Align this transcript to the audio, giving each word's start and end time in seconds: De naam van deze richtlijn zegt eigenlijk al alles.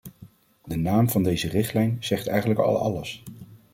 De 0.63 0.75
naam 0.75 1.09
van 1.09 1.23
deze 1.23 1.47
richtlijn 1.49 1.97
zegt 1.99 2.27
eigenlijk 2.27 2.59
al 2.59 2.77
alles. 2.77 3.23